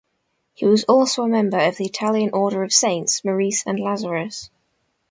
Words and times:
He 0.55 0.65
was 0.65 0.83
also 0.85 1.21
a 1.21 1.27
member 1.27 1.59
of 1.59 1.77
the 1.77 1.85
Italian 1.85 2.31
Order 2.33 2.63
of 2.63 2.73
Saints 2.73 3.23
Maurice 3.23 3.63
and 3.67 3.79
Lazarus. 3.79 4.49